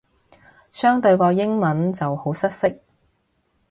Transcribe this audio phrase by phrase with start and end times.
[0.71, 2.75] 相對個英文就好失色